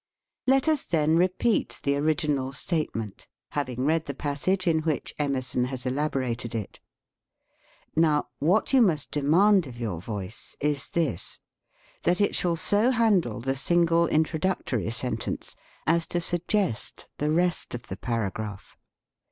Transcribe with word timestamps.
Let 0.47 0.67
us 0.67 0.83
then 0.83 1.15
repeat 1.15 1.79
the 1.83 1.95
original 1.95 2.53
statement, 2.53 3.27
having 3.51 3.85
read 3.85 4.07
the 4.07 4.15
passage 4.15 4.65
in 4.65 4.79
which 4.79 5.13
Emerson 5.19 5.65
has 5.65 5.85
elaborated 5.85 6.55
it. 6.55 6.79
Now, 7.95 8.29
what 8.39 8.73
you 8.73 8.81
must 8.81 9.11
de 9.11 9.21
mand 9.21 9.67
of 9.67 9.77
your 9.77 10.01
voice 10.01 10.55
is 10.59 10.87
this: 10.87 11.39
that 12.01 12.19
it 12.19 12.33
shall 12.35 12.55
so 12.55 12.89
handle 12.89 13.39
the 13.41 13.55
single 13.55 14.07
introductory 14.07 14.89
sentence 14.89 15.55
as 15.85 16.07
to 16.07 16.19
suggest 16.19 17.05
the 17.19 17.29
rest 17.29 17.75
of 17.75 17.83
the 17.83 17.95
paragraph. 17.97 18.75